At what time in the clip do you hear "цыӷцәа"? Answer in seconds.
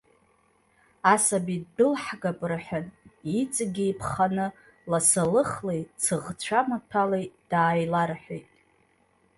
6.01-6.59